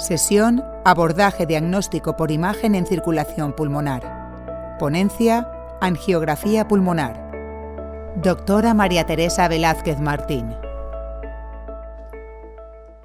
Sesión 0.00 0.62
Abordaje 0.86 1.44
diagnóstico 1.44 2.16
por 2.16 2.30
imagen 2.30 2.74
en 2.74 2.86
circulación 2.86 3.54
pulmonar. 3.54 4.78
Ponencia 4.78 5.46
Angiografía 5.82 6.66
pulmonar. 6.66 8.16
Doctora 8.22 8.72
María 8.72 9.04
Teresa 9.04 9.46
Velázquez 9.46 10.00
Martín. 10.00 10.46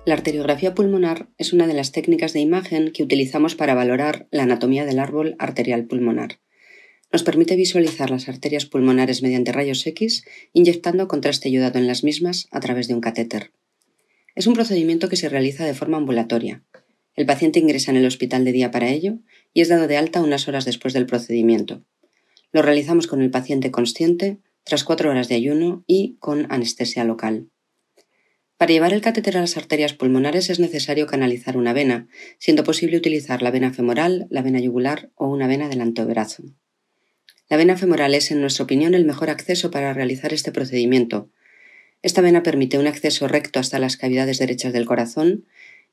La 0.05 0.13
arteriografía 0.13 0.73
pulmonar 0.73 1.27
es 1.37 1.51
una 1.51 1.67
de 1.67 1.73
las 1.73 1.91
técnicas 1.91 2.31
de 2.31 2.39
imagen 2.39 2.93
que 2.93 3.03
utilizamos 3.03 3.55
para 3.55 3.73
valorar 3.73 4.27
la 4.31 4.43
anatomía 4.43 4.85
del 4.85 4.99
árbol 4.99 5.35
arterial 5.37 5.87
pulmonar. 5.87 6.39
Nos 7.11 7.23
permite 7.23 7.57
visualizar 7.57 8.09
las 8.09 8.29
arterias 8.29 8.65
pulmonares 8.65 9.21
mediante 9.21 9.51
rayos 9.51 9.85
X 9.85 10.23
inyectando 10.53 11.09
contraste 11.09 11.49
ayudado 11.49 11.77
en 11.77 11.87
las 11.87 12.05
mismas 12.05 12.47
a 12.51 12.61
través 12.61 12.87
de 12.87 12.93
un 12.93 13.01
catéter. 13.01 13.51
Es 14.33 14.47
un 14.47 14.53
procedimiento 14.53 15.09
que 15.09 15.17
se 15.17 15.27
realiza 15.29 15.65
de 15.65 15.73
forma 15.73 15.97
ambulatoria, 15.97 16.63
el 17.15 17.25
paciente 17.25 17.59
ingresa 17.59 17.91
en 17.91 17.97
el 17.97 18.05
hospital 18.05 18.43
de 18.45 18.51
día 18.51 18.71
para 18.71 18.89
ello 18.89 19.19
y 19.53 19.61
es 19.61 19.69
dado 19.69 19.87
de 19.87 19.97
alta 19.97 20.21
unas 20.21 20.47
horas 20.47 20.65
después 20.65 20.93
del 20.93 21.05
procedimiento. 21.05 21.83
Lo 22.51 22.61
realizamos 22.61 23.07
con 23.07 23.21
el 23.21 23.31
paciente 23.31 23.71
consciente, 23.71 24.39
tras 24.63 24.83
cuatro 24.83 25.09
horas 25.09 25.27
de 25.27 25.35
ayuno 25.35 25.83
y 25.87 26.17
con 26.19 26.51
anestesia 26.51 27.03
local. 27.03 27.49
Para 28.57 28.71
llevar 28.71 28.93
el 28.93 29.01
catéter 29.01 29.37
a 29.37 29.41
las 29.41 29.57
arterias 29.57 29.93
pulmonares 29.93 30.49
es 30.49 30.59
necesario 30.59 31.07
canalizar 31.07 31.57
una 31.57 31.73
vena, 31.73 32.07
siendo 32.39 32.63
posible 32.63 32.97
utilizar 32.97 33.41
la 33.41 33.51
vena 33.51 33.73
femoral, 33.73 34.27
la 34.29 34.41
vena 34.41 34.59
yugular 34.59 35.11
o 35.15 35.27
una 35.27 35.47
vena 35.47 35.67
del 35.67 35.81
antebrazo. 35.81 36.43
La 37.49 37.57
vena 37.57 37.77
femoral 37.77 38.15
es, 38.15 38.31
en 38.31 38.41
nuestra 38.41 38.63
opinión, 38.63 38.93
el 38.93 39.05
mejor 39.05 39.29
acceso 39.29 39.71
para 39.71 39.93
realizar 39.93 40.33
este 40.33 40.51
procedimiento. 40.51 41.29
Esta 42.01 42.21
vena 42.21 42.43
permite 42.43 42.79
un 42.79 42.87
acceso 42.87 43.27
recto 43.27 43.59
hasta 43.59 43.77
las 43.77 43.97
cavidades 43.97 44.39
derechas 44.39 44.73
del 44.73 44.85
corazón 44.85 45.45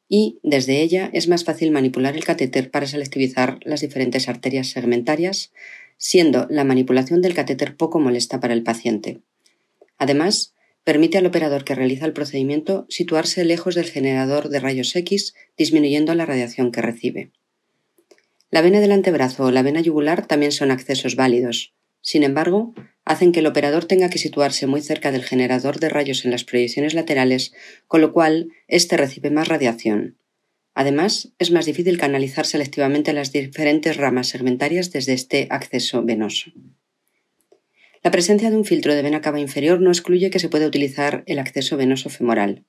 y 0.09 0.39
desde 0.43 0.83
ella 0.83 1.11
es 1.13 1.29
más 1.29 1.45
fácil 1.45 1.71
manipular 1.71 2.17
el 2.17 2.25
catéter 2.25 2.71
para 2.71 2.87
selectivizar 2.87 3.59
las 3.63 3.81
diferentes 3.81 4.29
arterias 4.29 4.69
segmentarias, 4.69 5.53
siendo 5.97 6.47
la 6.51 6.65
manipulación 6.65 7.23
del 7.23 7.35
catéter 7.35 7.77
poco 7.77 7.99
molesta 7.99 8.41
para 8.41 8.55
el 8.55 8.63
paciente. 8.63 9.21
Además, 9.99 10.55
permite 10.85 11.19
al 11.19 11.27
operador 11.27 11.65
que 11.65 11.75
realiza 11.75 12.07
el 12.07 12.13
procedimiento 12.13 12.87
situarse 12.89 13.45
lejos 13.45 13.75
del 13.75 13.89
generador 13.89 14.49
de 14.49 14.61
rayos 14.61 14.95
X, 14.97 15.35
disminuyendo 15.57 16.15
la 16.15 16.27
radiación 16.27 16.73
que 16.73 16.83
recibe. 16.83 17.31
La 18.51 18.61
vena 18.61 18.81
del 18.81 18.93
antebrazo 18.93 19.45
o 19.45 19.51
la 19.51 19.63
vena 19.63 19.81
yugular 19.81 20.27
también 20.27 20.53
son 20.53 20.71
accesos 20.71 21.17
válidos. 21.17 21.73
Sin 22.03 22.25
embargo, 22.25 22.75
hacen 23.05 23.33
que 23.33 23.41
el 23.41 23.47
operador 23.47 23.87
tenga 23.87 24.11
que 24.11 24.19
situarse 24.19 24.67
muy 24.67 24.83
cerca 24.83 25.13
del 25.13 25.23
generador 25.23 25.81
de 25.81 25.89
rayos 25.89 26.25
en 26.25 26.33
las 26.33 26.45
proyecciones 26.45 26.95
laterales, 26.95 27.55
con 27.87 28.01
lo 28.01 28.13
cual 28.13 28.49
éste 28.69 28.97
recibe 28.97 29.31
más 29.31 29.49
radiación. 29.49 30.19
Además, 30.75 31.33
es 31.39 31.51
más 31.51 31.67
difícil 31.67 31.99
canalizar 31.99 32.47
selectivamente 32.47 33.13
las 33.13 33.31
diferentes 33.31 33.97
ramas 33.97 34.29
segmentarias 34.29 34.91
desde 34.91 35.13
este 35.13 35.47
acceso 35.51 36.03
venoso. 36.03 36.53
La 38.03 38.11
presencia 38.11 38.51
de 38.51 38.57
un 38.57 38.65
filtro 38.65 38.95
de 38.95 39.03
vena 39.03 39.21
cava 39.21 39.39
inferior 39.39 39.81
no 39.81 39.91
excluye 39.91 40.31
que 40.31 40.41
se 40.41 40.49
pueda 40.49 40.67
utilizar 40.67 41.23
el 41.27 41.39
acceso 41.39 41.77
venoso 41.77 42.11
femoral. 42.11 42.65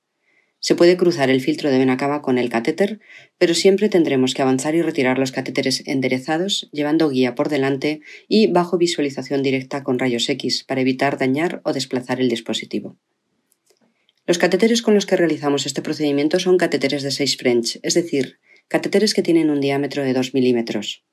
Se 0.66 0.74
puede 0.74 0.96
cruzar 0.96 1.28
el 1.28 1.42
filtro 1.42 1.70
de 1.70 1.76
vena 1.76 1.98
cava 1.98 2.22
con 2.22 2.38
el 2.38 2.48
catéter, 2.48 2.98
pero 3.36 3.52
siempre 3.52 3.90
tendremos 3.90 4.32
que 4.32 4.40
avanzar 4.40 4.74
y 4.74 4.80
retirar 4.80 5.18
los 5.18 5.30
catéteres 5.30 5.82
enderezados, 5.84 6.70
llevando 6.72 7.10
guía 7.10 7.34
por 7.34 7.50
delante 7.50 8.00
y 8.28 8.46
bajo 8.46 8.78
visualización 8.78 9.42
directa 9.42 9.84
con 9.84 9.98
rayos 9.98 10.26
X 10.26 10.64
para 10.64 10.80
evitar 10.80 11.18
dañar 11.18 11.60
o 11.64 11.74
desplazar 11.74 12.18
el 12.18 12.30
dispositivo. 12.30 12.96
Los 14.24 14.38
catéteres 14.38 14.80
con 14.80 14.94
los 14.94 15.04
que 15.04 15.18
realizamos 15.18 15.66
este 15.66 15.82
procedimiento 15.82 16.38
son 16.38 16.56
catéteres 16.56 17.02
de 17.02 17.10
6 17.10 17.36
French, 17.36 17.78
es 17.82 17.92
decir, 17.92 18.38
catéteres 18.66 19.12
que 19.12 19.20
tienen 19.20 19.50
un 19.50 19.60
diámetro 19.60 20.02
de 20.02 20.14
2 20.14 20.32
milímetros. 20.32 21.04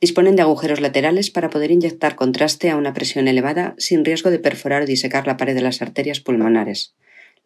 Disponen 0.00 0.34
de 0.34 0.42
agujeros 0.42 0.80
laterales 0.80 1.30
para 1.30 1.50
poder 1.50 1.70
inyectar 1.70 2.16
contraste 2.16 2.70
a 2.70 2.76
una 2.76 2.94
presión 2.94 3.28
elevada 3.28 3.76
sin 3.78 4.04
riesgo 4.04 4.32
de 4.32 4.40
perforar 4.40 4.82
o 4.82 4.86
disecar 4.86 5.28
la 5.28 5.36
pared 5.36 5.54
de 5.54 5.62
las 5.62 5.82
arterias 5.82 6.18
pulmonares. 6.18 6.96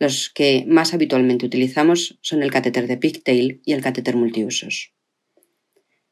Los 0.00 0.30
que 0.30 0.64
más 0.66 0.94
habitualmente 0.94 1.44
utilizamos 1.44 2.18
son 2.22 2.42
el 2.42 2.50
catéter 2.50 2.86
de 2.86 2.96
pigtail 2.96 3.60
y 3.66 3.74
el 3.74 3.82
catéter 3.82 4.16
multiusos. 4.16 4.94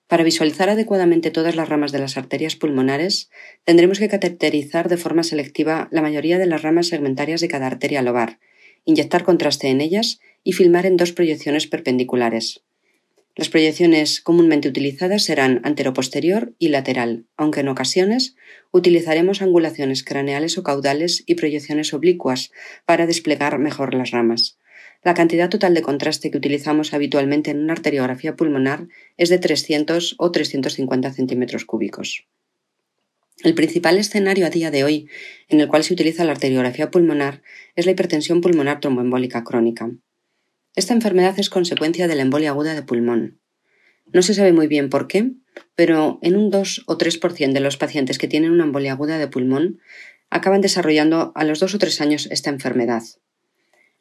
Para 0.09 0.25
visualizar 0.25 0.69
adecuadamente 0.69 1.31
todas 1.31 1.57
las 1.57 1.71
ramas 1.71 1.91
de 1.91 1.99
las 1.99 2.19
arterias 2.19 2.55
pulmonares, 2.55 3.31
tendremos 3.65 3.99
que 3.99 4.09
cateterizar 4.09 4.91
de 4.91 4.99
forma 4.99 5.23
selectiva 5.23 5.89
la 5.91 6.03
mayoría 6.03 6.39
de 6.39 6.45
las 6.45 6.61
ramas 6.61 6.89
segmentarias 6.89 7.41
de 7.41 7.49
cada 7.49 7.67
arteria 7.67 8.03
lobar, 8.03 8.39
inyectar 8.85 9.25
contraste 9.25 9.69
en 9.69 9.81
ellas 9.81 10.21
y 10.45 10.53
filmar 10.53 10.85
en 10.85 10.99
dos 10.99 11.13
proyecciones 11.13 11.67
perpendiculares. 11.67 12.63
Las 13.39 13.51
proyecciones 13.51 14.21
comúnmente 14.21 14.69
utilizadas 14.69 15.23
serán 15.23 15.61
anteroposterior 15.63 16.57
y 16.59 16.71
lateral, 16.71 17.27
aunque 17.37 17.61
en 17.61 17.69
ocasiones 17.69 18.35
utilizaremos 18.73 19.43
angulaciones 19.43 20.03
craneales 20.03 20.59
o 20.59 20.65
caudales 20.65 21.23
y 21.25 21.37
proyecciones 21.37 21.95
oblicuas 21.95 22.51
para 22.85 23.07
desplegar 23.07 23.61
mejor 23.61 23.95
las 23.95 24.11
ramas. 24.11 24.59
La 25.05 25.15
cantidad 25.15 25.49
total 25.49 25.75
de 25.75 25.83
contraste 25.83 26.33
que 26.33 26.39
utilizamos 26.39 26.93
habitualmente 26.93 27.53
en 27.53 27.61
una 27.61 27.75
arteriografía 27.75 28.35
pulmonar 28.35 28.89
es 29.17 29.29
de 29.29 29.39
300 29.39 30.17
o 30.19 30.33
350 30.33 31.13
centímetros 31.13 31.65
cúbicos. 31.65 32.27
El 33.45 33.55
principal 33.55 33.99
escenario 33.99 34.47
a 34.47 34.51
día 34.51 34.73
de 34.73 34.83
hoy 34.83 35.09
en 35.49 35.61
el 35.61 35.69
cual 35.69 35.85
se 35.85 35.95
utiliza 35.95 36.25
la 36.25 36.33
arteriografía 36.33 36.91
pulmonar 36.91 37.43
es 37.77 37.87
la 37.87 37.93
hipertensión 37.93 38.41
pulmonar 38.41 38.81
tromboembólica 38.81 39.45
crónica. 39.45 39.93
Esta 40.79 40.95
enfermedad 40.95 41.37
es 41.41 41.51
consecuencia 41.51 42.07
de 42.07 42.15
la 42.15 42.23
embolia 42.23 42.51
aguda 42.51 42.73
de 42.73 42.85
pulmón. 42.85 43.41
No 44.13 44.23
se 44.23 44.33
sabe 44.33 44.53
muy 44.53 44.69
bien 44.69 44.91
por 44.91 45.09
qué, 45.09 45.33
pero 45.75 46.21
en 46.23 46.37
un 46.37 46.51
2 46.51 46.85
o 46.87 46.97
3% 46.97 47.53
de 47.53 47.59
los 47.59 47.77
pacientes 47.77 48.17
que 48.17 48.29
tienen 48.29 48.53
una 48.53 48.63
embolia 48.63 48.93
aguda 48.93 49.19
de 49.19 49.27
pulmón 49.27 49.81
acaban 50.31 50.61
desarrollando 50.61 51.33
a 51.35 51.43
los 51.43 51.59
2 51.59 51.75
o 51.75 51.79
3 51.79 52.01
años 52.01 52.29
esta 52.31 52.51
enfermedad. 52.51 53.03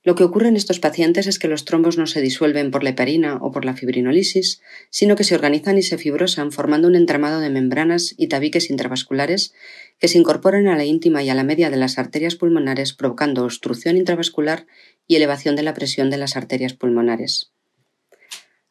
Lo 0.08 0.16
que 0.16 0.24
ocurre 0.24 0.48
en 0.48 0.56
estos 0.56 0.80
pacientes 0.80 1.28
es 1.28 1.38
que 1.38 1.50
los 1.50 1.66
trombos 1.66 1.98
no 1.98 2.08
se 2.08 2.22
disuelven 2.22 2.72
por 2.72 2.82
la 2.82 2.92
heparina 2.92 3.40
o 3.42 3.52
por 3.52 3.66
la 3.66 3.74
fibrinolisis, 3.74 4.62
sino 4.90 5.18
que 5.18 5.26
se 5.26 5.36
organizan 5.36 5.78
y 5.78 5.82
se 5.82 5.98
fibrosan 5.98 6.54
formando 6.54 6.88
un 6.88 6.96
entramado 6.96 7.42
de 7.42 7.50
membranas 7.50 8.16
y 8.18 8.28
tabiques 8.28 8.70
intravasculares 8.70 9.54
que 10.00 10.08
se 10.08 10.18
incorporan 10.18 10.70
a 10.70 10.78
la 10.78 10.86
íntima 10.86 11.24
y 11.24 11.30
a 11.30 11.36
la 11.36 11.44
media 11.44 11.70
de 11.70 11.76
las 11.76 12.00
arterias 12.00 12.36
pulmonares 12.36 12.94
provocando 12.94 13.44
obstrucción 13.44 13.98
intravascular 13.98 14.66
y 15.08 15.18
elevación 15.18 15.58
de 15.58 15.64
la 15.64 15.74
presión 15.74 16.10
de 16.10 16.20
las 16.20 16.38
arterias 16.38 16.72
pulmonares. 16.74 17.52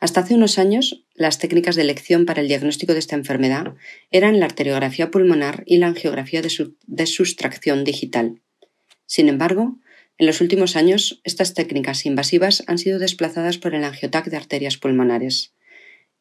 Hasta 0.01 0.21
hace 0.21 0.37
unos 0.37 0.59
años, 0.59 1.05
las 1.13 1.39
técnicas 1.39 1.77
de 1.77 1.83
elección 1.83 2.25
para 2.25 2.41
el 2.41 2.49
diagnóstico 2.49 2.95
de 2.95 3.01
esta 3.01 3.15
enfermedad 3.15 3.75
eran 4.11 4.41
la 4.41 4.47
arteriografía 4.47 5.11
pulmonar 5.11 5.65
y 5.67 5.77
la 5.77 5.89
angiografía 5.89 6.41
de, 6.41 7.07
sustracción 7.07 7.85
digital. 7.85 8.41
Sin 9.05 9.29
embargo, 9.29 9.77
en 10.19 10.27
los 10.27 10.41
últimos 10.41 10.77
años, 10.77 11.21
estas 11.25 11.53
técnicas 11.53 12.07
invasivas 12.07 12.65
han 12.67 12.79
sido 12.79 12.99
desplazadas 12.99 13.59
por 13.59 13.75
el 13.75 13.85
angiotac 13.85 14.27
de 14.27 14.37
arterias 14.39 14.79
pulmonares. 14.79 15.53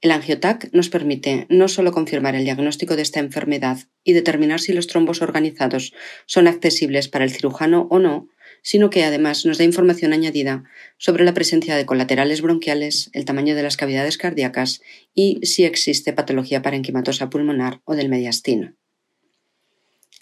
El 0.02 0.12
angiotac 0.12 0.70
nos 0.74 0.90
permite 0.90 1.48
no 1.50 1.70
solo 1.70 1.94
confirmar 1.94 2.36
el 2.36 2.44
diagnóstico 2.44 2.98
de 2.98 3.02
esta 3.02 3.22
enfermedad 3.22 3.80
y 4.04 4.12
determinar 4.12 4.60
si 4.60 4.74
los 4.74 4.88
trombos 4.88 5.22
organizados 5.22 5.94
son 6.26 6.48
accesibles 6.48 7.08
para 7.08 7.24
el 7.24 7.32
cirujano 7.32 7.88
o 7.90 8.00
no, 8.00 8.28
sino 8.62 8.90
que 8.90 9.04
además 9.04 9.46
nos 9.46 9.58
da 9.58 9.64
información 9.64 10.12
añadida 10.12 10.66
sobre 10.98 11.24
la 11.24 11.34
presencia 11.34 11.76
de 11.76 11.86
colaterales 11.86 12.42
bronquiales, 12.42 13.10
el 13.14 13.24
tamaño 13.24 13.56
de 13.56 13.64
las 13.64 13.78
cavidades 13.78 14.18
cardíacas 14.18 14.82
y 15.14 15.40
si 15.44 15.64
existe 15.64 16.14
patología 16.14 16.62
parenquimatosa 16.62 17.30
pulmonar 17.30 17.82
o 17.86 17.96
del 17.96 18.10
mediastino. 18.10 18.76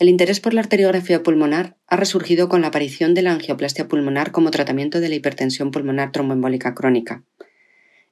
El 0.03 0.09
interés 0.09 0.41
por 0.41 0.53
la 0.53 0.59
arteriografía 0.59 1.23
pulmonar 1.23 1.77
ha 1.87 1.95
resurgido 1.95 2.49
con 2.49 2.59
la 2.59 2.67
aparición 2.67 3.13
de 3.13 3.21
la 3.21 3.31
angioplastia 3.31 3.87
pulmonar 3.87 4.33
como 4.33 4.51
tratamiento 4.51 4.99
de 4.99 5.07
la 5.07 5.15
hipertensión 5.15 5.71
pulmonar 5.71 6.11
tromboembólica 6.11 6.75
crónica. 6.75 7.23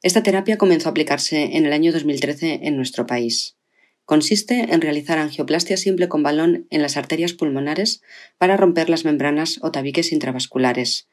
Esta 0.01 0.23
terapia 0.23 0.57
comenzó 0.57 0.87
a 0.87 0.91
aplicarse 0.91 1.57
en 1.57 1.65
el 1.65 1.73
año 1.73 1.91
2013 1.91 2.61
en 2.63 2.77
nuestro 2.77 3.07
país. 3.07 3.57
Consiste 4.05 4.73
en 4.73 4.79
realizar 4.79 5.17
angioplastia 5.17 5.75
simple 5.75 6.07
con 6.07 6.23
balón 6.23 6.65
en 6.69 6.81
las 6.81 6.95
arterias 6.95 7.33
pulmonares 7.33 8.01
para 8.37 8.55
romper 8.55 8.89
las 8.89 9.03
membranas 9.03 9.59
o 9.61 9.73
tabiques 9.73 10.13
intravasculares. 10.13 11.09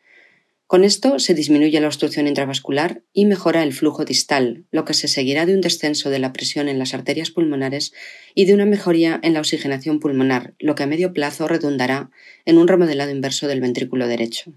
Con 0.69 0.85
esto 0.85 1.19
se 1.19 1.33
disminuye 1.33 1.81
la 1.81 1.87
obstrucción 1.87 2.29
intravascular 2.29 3.03
y 3.15 3.25
mejora 3.25 3.63
el 3.63 3.73
flujo 3.73 4.05
distal, 4.05 4.67
lo 4.71 4.85
que 4.85 4.93
se 4.93 5.09
seguirá 5.09 5.47
de 5.47 5.55
un 5.55 5.63
descenso 5.63 6.11
de 6.11 6.19
la 6.19 6.35
presión 6.35 6.69
en 6.69 6.79
las 6.79 6.93
arterias 6.93 7.31
pulmonares 7.31 7.95
y 8.35 8.45
de 8.45 8.53
una 8.53 8.67
mejoría 8.67 9.19
en 9.23 9.33
la 9.33 9.41
oxigenación 9.41 9.99
pulmonar, 9.99 10.53
lo 10.59 10.75
que 10.75 10.83
a 10.83 10.87
medio 10.87 11.15
plazo 11.15 11.49
redundará 11.49 12.11
en 12.45 12.59
un 12.59 12.69
remodelado 12.69 13.11
inverso 13.11 13.49
del 13.49 13.63
ventrículo 13.63 14.09
derecho. 14.09 14.53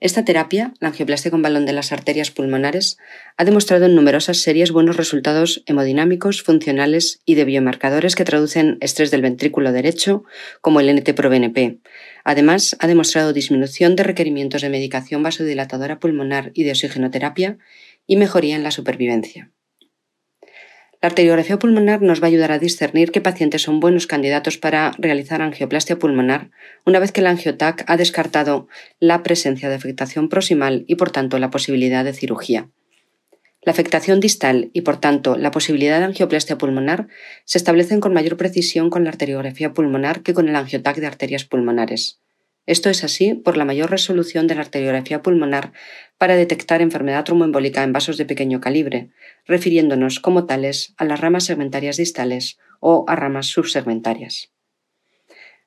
Esta 0.00 0.24
terapia, 0.24 0.72
la 0.80 0.88
angioplastia 0.88 1.30
con 1.30 1.42
balón 1.42 1.66
de 1.66 1.72
las 1.72 1.92
arterias 1.92 2.30
pulmonares, 2.30 2.98
ha 3.36 3.44
demostrado 3.44 3.86
en 3.86 3.94
numerosas 3.94 4.38
series 4.38 4.72
buenos 4.72 4.96
resultados 4.96 5.62
hemodinámicos, 5.66 6.42
funcionales 6.42 7.20
y 7.24 7.34
de 7.34 7.44
biomarcadores 7.44 8.14
que 8.14 8.24
traducen 8.24 8.78
estrés 8.80 9.10
del 9.10 9.22
ventrículo 9.22 9.72
derecho, 9.72 10.24
como 10.60 10.80
el 10.80 10.88
NT-proBNP. 10.88 11.80
Además, 12.24 12.76
ha 12.80 12.86
demostrado 12.86 13.32
disminución 13.32 13.96
de 13.96 14.02
requerimientos 14.02 14.62
de 14.62 14.70
medicación 14.70 15.22
vasodilatadora 15.22 16.00
pulmonar 16.00 16.50
y 16.54 16.64
de 16.64 16.70
oxigenoterapia 16.70 17.58
y 18.06 18.16
mejoría 18.16 18.56
en 18.56 18.62
la 18.62 18.70
supervivencia. 18.70 19.50
La 21.00 21.10
arteriografía 21.10 21.60
pulmonar 21.60 22.02
nos 22.02 22.20
va 22.20 22.24
a 22.24 22.26
ayudar 22.26 22.50
a 22.50 22.58
discernir 22.58 23.12
qué 23.12 23.20
pacientes 23.20 23.62
son 23.62 23.78
buenos 23.78 24.08
candidatos 24.08 24.58
para 24.58 24.90
realizar 24.98 25.40
angioplastia 25.42 25.96
pulmonar 25.96 26.50
una 26.84 26.98
vez 26.98 27.12
que 27.12 27.20
el 27.20 27.28
angiotac 27.28 27.84
ha 27.86 27.96
descartado 27.96 28.66
la 28.98 29.22
presencia 29.22 29.68
de 29.68 29.76
afectación 29.76 30.28
proximal 30.28 30.84
y 30.88 30.96
por 30.96 31.12
tanto 31.12 31.38
la 31.38 31.50
posibilidad 31.50 32.04
de 32.04 32.14
cirugía. 32.14 32.68
La 33.62 33.70
afectación 33.70 34.18
distal 34.18 34.70
y 34.72 34.80
por 34.80 34.98
tanto 34.98 35.36
la 35.36 35.52
posibilidad 35.52 36.00
de 36.00 36.06
angioplastia 36.06 36.58
pulmonar 36.58 37.06
se 37.44 37.58
establecen 37.58 38.00
con 38.00 38.12
mayor 38.12 38.36
precisión 38.36 38.90
con 38.90 39.04
la 39.04 39.10
arteriografía 39.10 39.72
pulmonar 39.72 40.22
que 40.22 40.34
con 40.34 40.48
el 40.48 40.56
angiotac 40.56 40.96
de 40.96 41.06
arterias 41.06 41.44
pulmonares. 41.44 42.18
Esto 42.68 42.90
es 42.90 43.02
así 43.02 43.32
por 43.32 43.56
la 43.56 43.64
mayor 43.64 43.90
resolución 43.90 44.46
de 44.46 44.54
la 44.54 44.60
arteriografía 44.60 45.22
pulmonar 45.22 45.72
para 46.18 46.36
detectar 46.36 46.82
enfermedad 46.82 47.24
tromboembólica 47.24 47.82
en 47.82 47.94
vasos 47.94 48.18
de 48.18 48.26
pequeño 48.26 48.60
calibre, 48.60 49.08
refiriéndonos 49.46 50.20
como 50.20 50.44
tales 50.44 50.92
a 50.98 51.06
las 51.06 51.18
ramas 51.18 51.44
segmentarias 51.44 51.96
distales 51.96 52.58
o 52.80 53.06
a 53.08 53.16
ramas 53.16 53.46
subsegmentarias. 53.46 54.52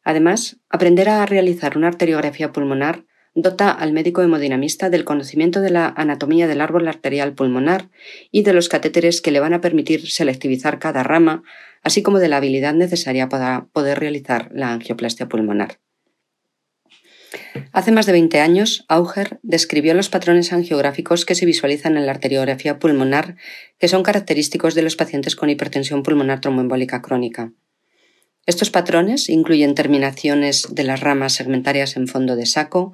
Además, 0.04 0.60
aprender 0.70 1.10
a 1.10 1.26
realizar 1.26 1.76
una 1.76 1.88
arteriografía 1.88 2.52
pulmonar 2.52 3.04
dota 3.34 3.72
al 3.72 3.94
médico 3.94 4.22
hemodinamista 4.22 4.92
del 4.92 5.04
conocimiento 5.04 5.60
de 5.62 5.72
la 5.72 5.88
anatomía 5.88 6.48
del 6.48 6.62
árbol 6.62 6.88
arterial 6.88 7.34
pulmonar 7.34 7.90
y 8.30 8.44
de 8.44 8.54
los 8.54 8.70
catéteres 8.70 9.24
que 9.24 9.32
le 9.32 9.40
van 9.40 9.56
a 9.56 9.62
permitir 9.62 10.08
selectivizar 10.12 10.78
cada 10.78 11.02
rama, 11.02 11.42
así 11.82 12.04
como 12.04 12.20
de 12.20 12.28
la 12.28 12.38
habilidad 12.38 12.76
necesaria 12.76 13.28
para 13.28 13.66
poder 13.74 14.00
realizar 14.00 14.52
la 14.54 14.72
angioplastia 14.72 15.28
pulmonar. 15.28 15.80
Hace 17.72 17.92
más 17.92 18.06
de 18.06 18.14
20 18.14 18.40
años, 18.40 18.86
Auger 18.88 19.40
describió 19.44 19.94
los 19.94 20.10
patrones 20.10 20.54
angiográficos 20.54 21.26
que 21.26 21.36
se 21.36 21.46
visualizan 21.46 21.98
en 21.98 22.06
la 22.06 22.14
arteriografía 22.14 22.80
pulmonar 22.80 23.36
que 23.78 23.88
son 23.88 24.04
característicos 24.04 24.76
de 24.76 24.84
los 24.84 24.96
pacientes 24.96 25.36
con 25.36 25.50
hipertensión 25.50 26.04
pulmonar 26.04 26.42
tromboembólica 26.42 27.02
crónica. 27.02 27.54
Estos 28.46 28.72
patrones 28.72 29.30
incluyen 29.30 29.76
terminaciones 29.76 30.68
de 30.72 30.84
las 30.84 31.02
ramas 31.02 31.34
segmentarias 31.34 31.96
en 31.96 32.08
fondo 32.08 32.36
de 32.36 32.46
saco, 32.46 32.94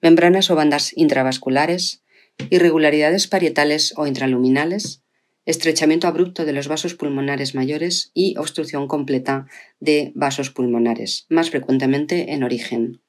membranas 0.00 0.50
o 0.50 0.54
bandas 0.54 0.92
intravasculares, 0.96 2.04
irregularidades 2.50 3.26
parietales 3.26 3.94
o 3.96 4.06
intraluminales, 4.06 5.02
estrechamiento 5.46 6.06
abrupto 6.08 6.44
de 6.44 6.52
los 6.52 6.68
vasos 6.68 6.94
pulmonares 6.94 7.54
mayores 7.54 8.10
y 8.14 8.36
obstrucción 8.38 8.86
completa 8.86 9.46
de 9.80 10.12
vasos 10.14 10.50
pulmonares, 10.50 11.26
más 11.28 11.50
frecuentemente 11.50 12.32
en 12.32 12.44
origen. 12.44 13.00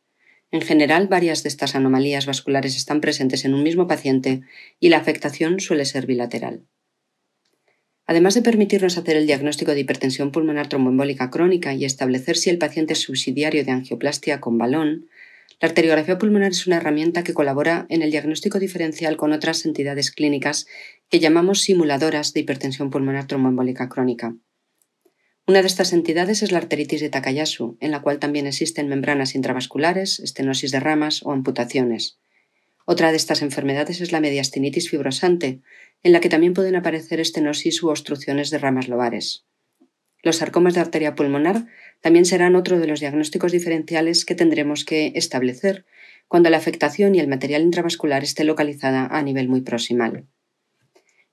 En 0.56 0.62
general, 0.62 1.10
varias 1.10 1.44
de 1.44 1.50
estas 1.50 1.76
anomalías 1.76 2.26
vasculares 2.26 2.78
están 2.78 3.02
presentes 3.02 3.44
en 3.44 3.54
un 3.54 3.62
mismo 3.62 3.88
paciente 3.88 4.44
y 4.80 4.88
la 4.88 4.96
afectación 4.96 5.60
suele 5.60 5.84
ser 5.84 6.06
bilateral. 6.06 6.62
Además 8.06 8.36
de 8.36 8.42
permitirnos 8.42 8.98
hacer 8.98 9.18
el 9.18 9.28
diagnóstico 9.28 9.74
de 9.74 9.82
hipertensión 9.82 10.32
pulmonar 10.32 10.70
tromboembólica 10.70 11.30
crónica 11.30 11.74
y 11.74 11.84
establecer 11.84 12.38
si 12.38 12.52
el 12.52 12.58
paciente 12.58 12.94
es 12.94 13.02
subsidiario 13.02 13.66
de 13.66 13.72
angioplastia 13.72 14.40
con 14.40 14.58
balón, 14.58 15.10
la 15.60 15.68
arteriografía 15.68 16.18
pulmonar 16.18 16.52
es 16.52 16.66
una 16.68 16.78
herramienta 16.78 17.26
que 17.26 17.34
colabora 17.34 17.86
en 17.90 18.02
el 18.02 18.12
diagnóstico 18.12 18.58
diferencial 18.58 19.18
con 19.18 19.34
otras 19.34 19.66
entidades 19.66 20.10
clínicas 20.10 20.68
que 21.10 21.20
llamamos 21.20 21.64
simuladoras 21.64 22.32
de 22.32 22.40
hipertensión 22.40 22.92
pulmonar 22.92 23.28
tromboembólica 23.28 23.90
crónica. 23.90 24.38
Una 25.48 25.62
de 25.62 25.68
estas 25.68 25.94
entidades 25.94 26.42
es 26.42 26.52
la 26.52 26.58
arteritis 26.58 27.02
de 27.02 27.10
Takayasu, 27.10 27.78
en 27.80 27.92
la 27.92 28.02
cual 28.02 28.18
también 28.18 28.48
existen 28.48 28.88
membranas 28.88 29.36
intravasculares, 29.36 30.20
estenosis 30.20 30.72
de 30.72 30.80
ramas 30.80 31.22
o 31.24 31.32
amputaciones. 31.32 32.18
Otra 32.86 33.12
de 33.12 33.18
estas 33.18 33.44
enfermedades 33.44 34.02
es 34.02 34.12
la 34.12 34.22
mediastinitis 34.22 34.90
fibrosante, 34.90 35.62
en 36.02 36.14
la 36.14 36.20
que 36.20 36.30
también 36.30 36.54
pueden 36.54 36.76
aparecer 36.76 37.20
estenosis 37.20 37.84
u 37.84 37.90
obstrucciones 37.90 38.50
de 38.50 38.58
ramas 38.58 38.88
lobares. 38.88 39.46
Los 40.24 40.38
sarcomas 40.38 40.74
de 40.74 40.80
arteria 40.80 41.14
pulmonar 41.14 41.68
también 42.02 42.26
serán 42.26 42.56
otro 42.56 42.80
de 42.80 42.88
los 42.88 43.00
diagnósticos 43.00 43.52
diferenciales 43.52 44.26
que 44.26 44.34
tendremos 44.34 44.84
que 44.84 45.12
establecer 45.14 45.86
cuando 46.28 46.50
la 46.50 46.58
afectación 46.58 47.14
y 47.14 47.20
el 47.20 47.28
material 47.28 47.62
intravascular 47.62 48.24
esté 48.24 48.46
localizada 48.46 49.06
a 49.06 49.22
nivel 49.22 49.48
muy 49.48 49.62
proximal. 49.62 50.26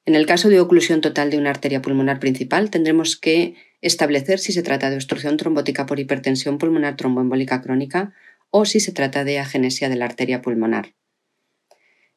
En 0.04 0.14
el 0.14 0.26
caso 0.26 0.50
de 0.50 0.60
oclusión 0.60 1.00
total 1.00 1.30
de 1.30 1.38
una 1.38 1.48
arteria 1.48 1.80
pulmonar 1.80 2.20
principal, 2.20 2.68
tendremos 2.70 3.16
que 3.16 3.54
establecer 3.82 4.38
si 4.38 4.52
se 4.52 4.62
trata 4.62 4.88
de 4.88 4.96
obstrucción 4.96 5.36
trombótica 5.36 5.84
por 5.84 6.00
hipertensión 6.00 6.56
pulmonar 6.56 6.96
tromboembólica 6.96 7.60
crónica 7.60 8.14
o 8.50 8.64
si 8.64 8.80
se 8.80 8.92
trata 8.92 9.24
de 9.24 9.38
agenesia 9.38 9.88
de 9.88 9.96
la 9.96 10.06
arteria 10.06 10.40
pulmonar. 10.40 10.94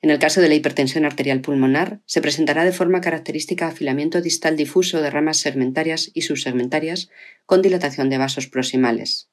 En 0.02 0.12
el 0.12 0.20
caso 0.20 0.40
de 0.40 0.50
la 0.50 0.56
hipertensión 0.56 1.04
arterial 1.04 1.42
pulmonar, 1.42 2.02
se 2.06 2.22
presentará 2.22 2.64
de 2.64 2.72
forma 2.72 3.02
característica 3.02 3.68
afilamiento 3.68 4.22
distal 4.22 4.56
difuso 4.56 5.02
de 5.02 5.10
ramas 5.10 5.38
segmentarias 5.38 6.12
y 6.14 6.22
subsegmentarias 6.22 7.10
con 7.48 7.64
dilatación 7.64 8.12
de 8.12 8.20
vasos 8.20 8.48
proximales. 8.48 9.30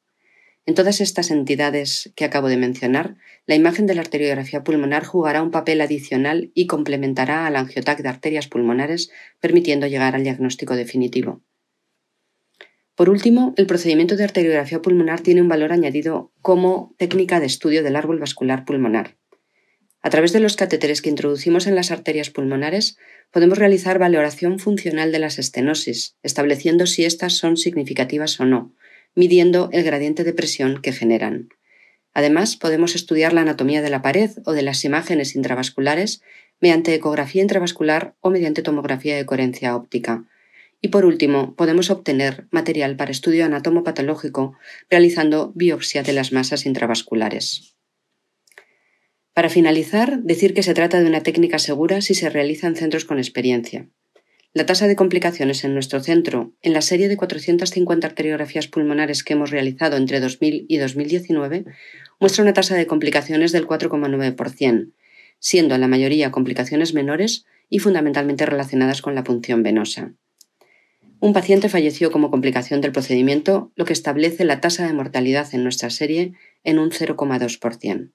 En 0.64 0.74
todas 0.74 1.00
estas 1.00 1.30
entidades 1.30 2.12
que 2.14 2.24
acabo 2.24 2.48
de 2.48 2.56
mencionar, 2.56 3.16
la 3.46 3.56
imagen 3.56 3.86
de 3.86 3.96
la 3.96 4.00
arteriografía 4.00 4.62
pulmonar 4.64 5.04
jugará 5.04 5.42
un 5.42 5.50
papel 5.50 5.80
adicional 5.80 6.52
y 6.54 6.68
complementará 6.68 7.46
al 7.46 7.56
angiotac 7.56 8.00
de 8.00 8.08
arterias 8.08 8.46
pulmonares, 8.46 9.10
permitiendo 9.40 9.88
llegar 9.88 10.14
al 10.14 10.22
diagnóstico 10.22 10.76
definitivo. 10.76 11.42
Por 12.94 13.08
último, 13.08 13.54
el 13.56 13.66
procedimiento 13.66 14.16
de 14.16 14.24
arteriografía 14.24 14.82
pulmonar 14.82 15.20
tiene 15.20 15.40
un 15.40 15.48
valor 15.48 15.72
añadido 15.72 16.32
como 16.42 16.94
técnica 16.98 17.40
de 17.40 17.46
estudio 17.46 17.82
del 17.82 17.96
árbol 17.96 18.18
vascular 18.18 18.64
pulmonar. 18.64 19.16
A 20.02 20.10
través 20.10 20.32
de 20.32 20.40
los 20.40 20.56
catéteres 20.56 21.00
que 21.00 21.10
introducimos 21.10 21.66
en 21.66 21.76
las 21.76 21.90
arterias 21.90 22.28
pulmonares, 22.30 22.98
podemos 23.30 23.56
realizar 23.56 23.98
valoración 23.98 24.58
funcional 24.58 25.12
de 25.12 25.20
las 25.20 25.38
estenosis, 25.38 26.16
estableciendo 26.22 26.86
si 26.86 27.04
éstas 27.04 27.34
son 27.34 27.56
significativas 27.56 28.38
o 28.40 28.44
no, 28.44 28.74
midiendo 29.14 29.70
el 29.72 29.84
gradiente 29.84 30.24
de 30.24 30.34
presión 30.34 30.82
que 30.82 30.92
generan. 30.92 31.48
Además, 32.14 32.56
podemos 32.56 32.94
estudiar 32.94 33.32
la 33.32 33.40
anatomía 33.42 33.80
de 33.80 33.90
la 33.90 34.02
pared 34.02 34.30
o 34.44 34.52
de 34.52 34.62
las 34.62 34.84
imágenes 34.84 35.34
intravasculares 35.34 36.20
mediante 36.60 36.94
ecografía 36.94 37.40
intravascular 37.40 38.16
o 38.20 38.30
mediante 38.30 38.62
tomografía 38.62 39.16
de 39.16 39.24
coherencia 39.24 39.74
óptica, 39.76 40.26
y 40.82 40.88
por 40.88 41.04
último, 41.04 41.54
podemos 41.54 41.90
obtener 41.90 42.48
material 42.50 42.96
para 42.96 43.12
estudio 43.12 43.44
anatomopatológico 43.44 44.58
realizando 44.90 45.52
biopsia 45.54 46.02
de 46.02 46.12
las 46.12 46.32
masas 46.32 46.66
intravasculares. 46.66 47.76
Para 49.32 49.48
finalizar, 49.48 50.22
decir 50.24 50.52
que 50.52 50.64
se 50.64 50.74
trata 50.74 51.00
de 51.00 51.06
una 51.06 51.22
técnica 51.22 51.60
segura 51.60 52.02
si 52.02 52.14
se 52.14 52.28
realiza 52.28 52.66
en 52.66 52.74
centros 52.74 53.04
con 53.04 53.18
experiencia. 53.18 53.88
La 54.54 54.66
tasa 54.66 54.86
de 54.86 54.96
complicaciones 54.96 55.64
en 55.64 55.72
nuestro 55.72 56.00
centro, 56.00 56.52
en 56.60 56.74
la 56.74 56.82
serie 56.82 57.08
de 57.08 57.16
450 57.16 58.06
arteriografías 58.06 58.66
pulmonares 58.66 59.22
que 59.22 59.32
hemos 59.32 59.50
realizado 59.50 59.96
entre 59.96 60.20
2000 60.20 60.66
y 60.68 60.76
2019, 60.78 61.64
muestra 62.20 62.42
una 62.42 62.52
tasa 62.52 62.74
de 62.74 62.86
complicaciones 62.86 63.52
del 63.52 63.66
4,9%, 63.66 64.92
siendo 65.38 65.78
la 65.78 65.88
mayoría 65.88 66.32
complicaciones 66.32 66.92
menores 66.92 67.46
y 67.70 67.78
fundamentalmente 67.78 68.44
relacionadas 68.44 69.00
con 69.00 69.14
la 69.14 69.24
punción 69.24 69.62
venosa. 69.62 70.12
Un 71.22 71.32
paciente 71.32 71.68
falleció 71.68 72.10
como 72.10 72.32
complicación 72.32 72.80
del 72.80 72.90
procedimiento, 72.90 73.70
lo 73.76 73.84
que 73.84 73.92
establece 73.92 74.44
la 74.44 74.60
tasa 74.60 74.88
de 74.88 74.92
mortalidad 74.92 75.54
en 75.54 75.62
nuestra 75.62 75.88
serie 75.88 76.32
en 76.64 76.80
un 76.80 76.90
0,2%. 76.90 78.10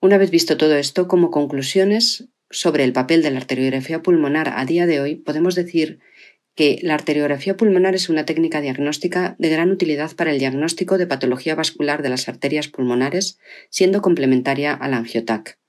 Una 0.00 0.16
vez 0.16 0.30
visto 0.30 0.56
todo 0.56 0.76
esto, 0.76 1.08
como 1.08 1.30
conclusiones 1.30 2.30
sobre 2.48 2.84
el 2.84 2.94
papel 2.94 3.22
de 3.22 3.32
la 3.32 3.36
arteriografía 3.36 4.00
pulmonar 4.00 4.54
a 4.56 4.64
día 4.64 4.86
de 4.86 5.02
hoy, 5.02 5.16
podemos 5.16 5.54
decir 5.54 5.98
que 6.54 6.78
la 6.82 6.94
arteriografía 6.94 7.54
pulmonar 7.54 7.94
es 7.94 8.08
una 8.08 8.24
técnica 8.24 8.62
diagnóstica 8.62 9.36
de 9.38 9.50
gran 9.50 9.70
utilidad 9.70 10.16
para 10.16 10.32
el 10.32 10.38
diagnóstico 10.38 10.96
de 10.96 11.06
patología 11.06 11.54
vascular 11.54 12.00
de 12.02 12.08
las 12.08 12.30
arterias 12.30 12.68
pulmonares, 12.68 13.38
siendo 13.68 14.00
complementaria 14.00 14.72
al 14.72 14.94
angiotac. 14.94 15.59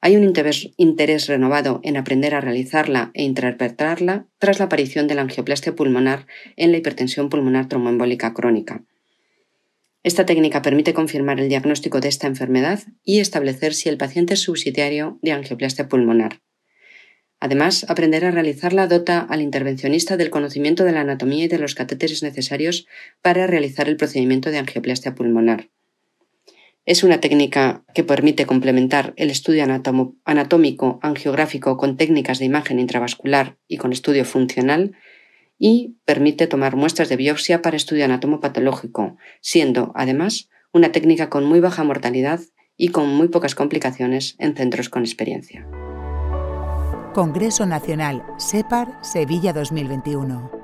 Hay 0.00 0.16
un 0.16 0.22
interés, 0.22 1.26
renovado 1.26 1.80
en 1.82 1.96
aprender 1.96 2.34
a 2.34 2.40
realizarla 2.40 3.10
e 3.14 3.24
interpretarla 3.24 4.28
tras 4.38 4.60
la 4.60 4.66
aparición 4.66 5.08
de 5.08 5.16
la 5.16 5.22
angioplastia 5.22 5.74
pulmonar 5.74 6.26
en 6.56 6.70
la 6.70 6.78
hipertensión 6.78 7.28
pulmonar 7.28 7.68
tromboembólica 7.68 8.32
crónica. 8.32 8.84
Esta 10.04 10.24
técnica 10.24 10.62
permite 10.62 10.94
confirmar 10.94 11.40
el 11.40 11.48
diagnóstico 11.48 12.00
de 12.00 12.08
esta 12.08 12.28
enfermedad 12.28 12.80
y 13.02 13.18
establecer 13.18 13.74
si 13.74 13.88
el 13.88 13.98
paciente 13.98 14.34
es 14.34 14.40
subsidiario 14.40 15.18
de 15.20 15.32
angioplastia 15.32 15.88
pulmonar. 15.88 16.40
Además, 17.40 17.84
aprender 17.88 18.24
a 18.24 18.30
realizarla 18.30 18.86
dota 18.86 19.20
al 19.20 19.42
intervencionista 19.42 20.16
del 20.16 20.30
conocimiento 20.30 20.84
de 20.84 20.92
la 20.92 21.00
anatomía 21.00 21.44
y 21.44 21.48
de 21.48 21.58
los 21.58 21.74
catéteres 21.74 22.22
necesarios 22.22 22.86
para 23.20 23.48
realizar 23.48 23.88
el 23.88 23.96
procedimiento 23.96 24.50
de 24.50 24.58
angioplastia 24.58 25.14
pulmonar. 25.14 25.68
Es 26.88 27.04
una 27.04 27.20
técnica 27.20 27.84
que 27.92 28.02
permite 28.02 28.46
complementar 28.46 29.12
el 29.16 29.28
estudio 29.28 29.62
anatómico 30.24 30.98
angiográfico 31.02 31.76
con 31.76 31.98
técnicas 31.98 32.38
de 32.38 32.46
imagen 32.46 32.78
intravascular 32.78 33.58
y 33.68 33.76
con 33.76 33.92
estudio 33.92 34.24
funcional 34.24 34.96
y 35.58 35.98
permite 36.06 36.46
tomar 36.46 36.76
muestras 36.76 37.10
de 37.10 37.16
biopsia 37.16 37.60
para 37.60 37.76
estudio 37.76 38.06
anatomopatológico, 38.06 39.18
siendo, 39.42 39.92
además, 39.96 40.48
una 40.72 40.90
técnica 40.90 41.28
con 41.28 41.44
muy 41.44 41.60
baja 41.60 41.84
mortalidad 41.84 42.40
y 42.74 42.88
con 42.88 43.14
muy 43.14 43.28
pocas 43.28 43.54
complicaciones 43.54 44.34
en 44.38 44.56
centros 44.56 44.88
con 44.88 45.02
experiencia. 45.02 45.68
Congreso 47.12 47.66
Nacional 47.66 48.22
SEPAR 48.38 48.98
Sevilla 49.02 49.52
2021. 49.52 50.57